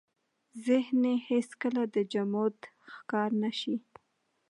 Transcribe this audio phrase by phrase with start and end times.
[0.65, 2.55] ذهن يې هېڅ کله د جمود
[2.93, 3.75] ښکار نه شي.